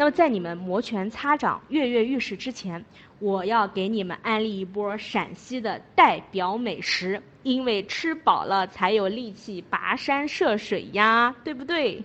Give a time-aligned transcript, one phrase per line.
[0.00, 2.84] 那么在你们摩拳擦掌、跃跃欲试之前，
[3.18, 12.04] 我要给你们安利一波陕西的代表美食，因为吃饱了才有力气跋山涉水呀，对不对？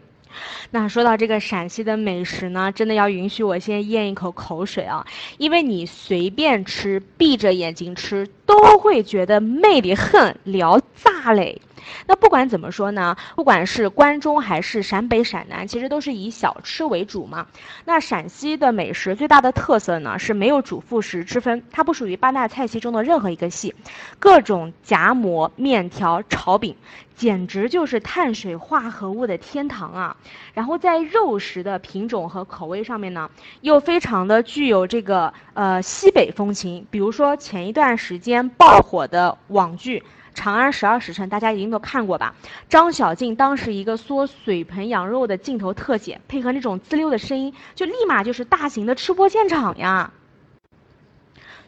[0.72, 5.06] 那说到这个陕西的美食呢，真的要允许我先咽一口口水啊，
[5.38, 11.62] 因为你随便吃，闭着眼睛吃，都会觉得美得很，聊炸嘞。
[12.08, 17.48] 那不管怎么说呢，不管是关中还是陕北、陕南，其实都是以小吃为主嘛。
[17.86, 23.76] 那陕西的美食最大的特色呢，是没有主副食之分，它不属于八大菜系中的任何一个系，
[24.20, 26.76] 各种夹馍、面条、炒饼，
[27.16, 30.16] 简直就是碳水化合物的天堂啊。
[30.54, 33.30] 然后在肉食的品种和口味上面呢，
[33.62, 40.00] 又非常的具有这个呃西北风情，比如说前一段时间爆火的网剧。
[40.34, 42.36] 《长安十二时辰》，大家一定都看过吧？
[42.70, 50.12] 张小静当时一个嗦水盆羊肉的镜头特写，配合那种滋溜的声音，就立马就是大型的吃播现场呀。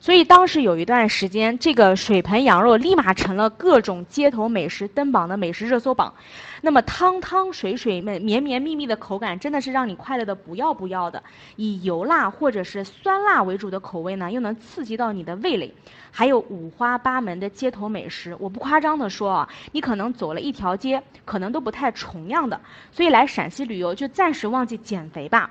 [0.06, 6.14] 所以当时有一段时间，这个水盆羊肉立马成了各种街头美食登榜的美食热搜榜。
[6.61, 11.23] 那么汤汤水水、绵绵绵密密的口感，真的是让你快乐的不要不要的。
[11.56, 15.73] 以油辣或者是酸辣为主的口味呢，又能刺激到你的味蕾。
[16.11, 22.61] 还有五花八门的街头美食，我不夸张的说啊，你可能走了一条街，可能都不太重样的。
[22.92, 25.50] 所以来陕西旅游，就暂时忘记减肥吧。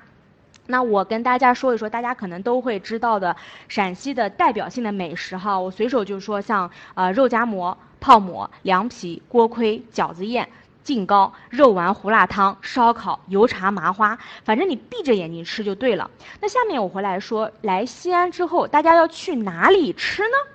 [0.67, 3.37] 那我跟大家说一说，大家可能都会知道的
[3.69, 10.49] 陕西的代表性的美食哈，我随手就说，像呃肉夹馍、泡馍、凉皮、锅盔、饺子宴、
[10.83, 16.11] 劲糕、肉丸胡辣汤、烧烤、油茶麻花，反正你闭着眼睛吃就对了。
[16.41, 20.54] 那下面我回来说，来西安之后，大家要去哪里吃呢？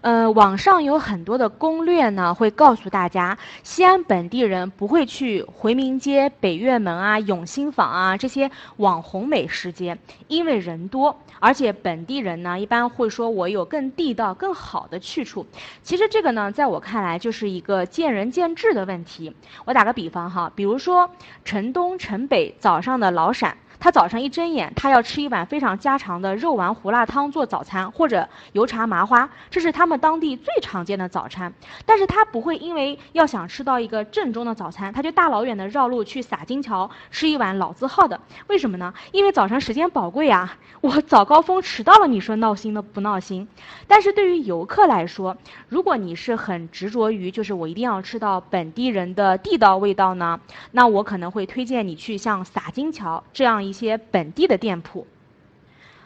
[0.00, 15.46] 呃，网上有很多的攻略呢，会告诉大家，西安本地人不会去回民街、北岳门啊、永兴坊啊这些网红美食街，因为人多，而且本地人呢一般会说我有更地道、更好的去处。
[15.82, 19.34] 其实这个呢，在我看来就是一个见仁见智的问题。
[19.64, 21.10] 我打个比方哈，比如说
[21.44, 23.56] 城东、城北早上的老陕。
[23.82, 31.52] 他早上一睁眼，他要吃一碗非常家常的肉丸胡辣汤做早餐，或者油茶麻花，这是他们当地最常见的早餐。
[31.84, 38.20] 但是他不会因为要想吃到一个正宗的早餐，他就大老远的绕路去洒金桥吃一碗老字号的。
[38.46, 38.94] 为什么呢？
[39.10, 43.48] 因为早上时间宝贵啊，我早高峰迟到了，你说闹心的不闹心？
[43.88, 45.36] 但是对于游客来说，
[45.68, 50.38] 如果你是很执着于就是我一定要吃到本地人的地道味道呢，
[50.70, 53.71] 那我可能会推荐你去像洒金桥这样一。
[53.72, 55.06] 一些本地的店铺，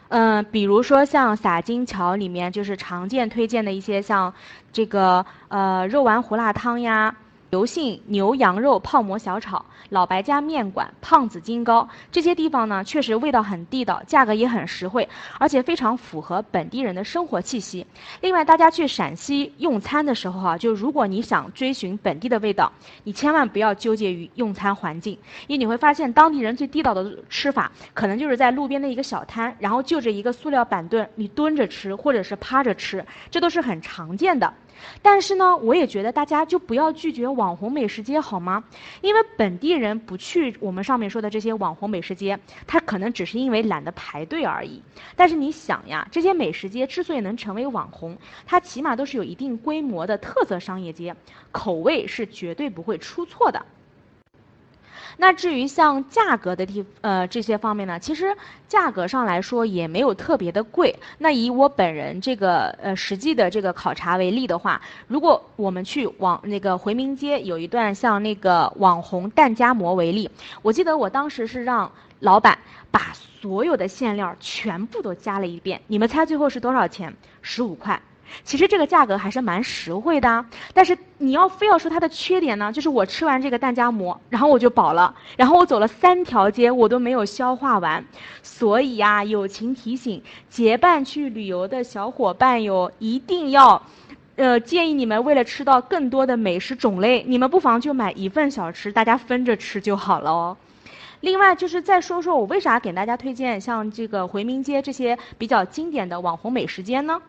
[0.07, 4.33] 嗯，比如说像洒金桥里面就是常见推荐的一些像
[4.71, 7.13] 这个呃肉丸胡辣汤呀。
[7.49, 15.07] 刘姓牛羊肉泡馍小炒、老白家面馆、胖子金糕这些地方呢，确实味道很地道，价格也很实惠，
[15.39, 17.87] 而且非常符合本地人的生活气息。
[18.19, 22.69] 另外，大家去陕西用餐的时候哈，就如果你想追寻本地的味道，
[23.05, 34.53] 你千万不要纠结于用餐环境，因为你会发现当地人最地道的吃法，可能就是在路边的一个小摊，然后就着一个塑料板凳，你蹲着吃或者是趴着吃，这都是很常见的。
[35.01, 38.63] 但是呢，我也觉得大家就不要拒绝网红美食街，好吗？
[39.01, 44.81] 因为本地人不去我们上面说的这些网红美食街，他可能只是因为懒得排队而已。
[45.15, 51.15] 但是你想呀，这些美食街之所以能成为网红，它起码都是有一定规模的特色商业街，
[51.51, 53.65] 口味是绝对不会出错的。
[55.15, 58.35] 那至于像价格的地呃这些方面呢，其实
[58.67, 60.93] 价格上来说也没有特别的贵。
[61.17, 70.29] 那以我本人这个呃实际的这个考察为例的话，如果我们去往那个回民街有一段像那个网红蛋夹馍为例，
[70.61, 72.57] 我记得我当时是让老板
[72.91, 77.15] 把所有的馅料全部都加了一遍，你们猜最后是多少钱？
[77.41, 78.01] 十五块。
[78.43, 88.05] 其实这个价格还是蛮实惠的，但是你要非要说它的缺点呢，就是我吃完这个蛋夹馍，然后我就饱了，然后我走了三条街，我都没有消化完。
[88.41, 93.81] 所以呀，友情提醒，结伴去旅游的小伙伴哟，一定要，
[94.35, 100.57] 呃，建议你们为了吃到更多的美食种类，你们不妨就买一份小吃，大家分着吃就好了哦。
[101.21, 107.19] 另外就是再说说我为啥给大家推荐像这个回民街这些比较经典的网红美食街呢？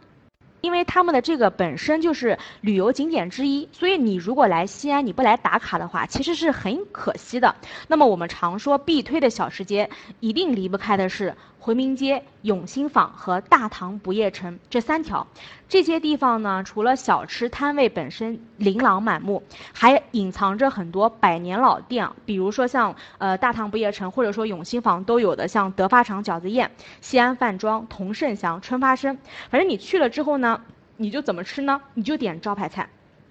[0.60, 7.54] 因为他们的这个本身就是旅游景点之一，所以你如果来西安你不来打卡的话，其实是很可惜的。
[7.86, 9.88] 那么我们常说必推的小吃街，
[10.20, 15.26] 一定离不开的是回民街、永兴坊和大唐不夜城这三条。
[15.68, 19.42] 这些地方呢，除了小吃摊位本身琳琅满目，
[19.74, 26.70] 还隐藏着很多百年老店，比如说像呃大唐不夜城或者说永兴坊都有的，像德发厂饺子宴、
[27.00, 29.18] 西安饭庄、同盛祥、春发生。
[29.50, 30.62] 反正你去了之后呢，
[30.96, 31.80] 你就怎么吃呢？
[31.94, 32.88] 你就点招牌菜。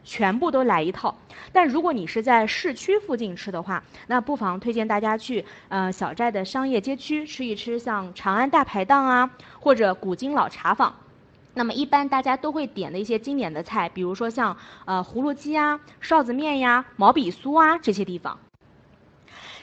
[0.07, 1.13] 全部都来一套，
[1.51, 10.95] 但如果你是在市区附近吃的话，那不妨推荐大家去呃小寨的商业街区吃一吃，像长安大排档啊，或者古今老茶坊。
[11.53, 14.55] 那么一般大家都会点的一些经典的菜，比如说像
[14.85, 18.39] 呃葫芦鸡啊、臊子面呀、毛笔酥啊这些地方。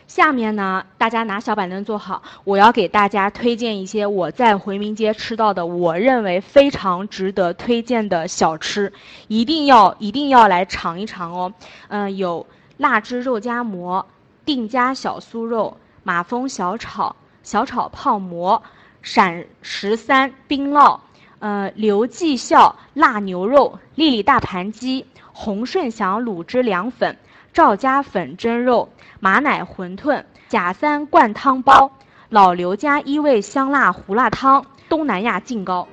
[0.06, 8.92] 下面呢，大家拿小板凳坐好，我要给大家推荐一些我在回民街吃到的，我认为非常值得推荐的小吃，
[9.28, 11.52] 一定要一定要来尝一尝哦。
[11.88, 12.46] 嗯，有
[12.76, 14.06] 腊汁肉夹馍、
[14.44, 18.62] 定家小酥肉、马蜂小炒、小炒泡馍、
[19.02, 21.00] 陕十三冰酪、
[21.38, 27.16] 呃刘记孝腊牛肉、丽丽大盘鸡、洪顺祥卤汁凉粉。
[27.54, 28.88] 赵家粉蒸肉、
[29.20, 31.92] 马奶馄饨、贾三灌汤包、
[32.28, 35.86] 老刘家一味香辣胡辣汤、东南亚劲糕。